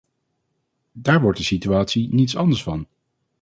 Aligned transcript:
Daar 0.93 1.21
wordt 1.21 1.37
de 1.37 1.43
situatie 1.43 2.13
niets 2.13 2.35
anders 2.35 2.63
van. 2.63 2.87